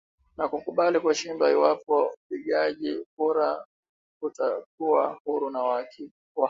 na 0.37 0.45
kukubali 0.51 0.97
kushindwa 1.03 1.45
iwapo 1.55 1.97
upigaji 2.19 2.89
kura 3.13 3.49
utakuwa 4.25 5.19
huru 5.25 5.49
na 5.49 5.61
wa 5.67 5.75
haki 5.81 6.03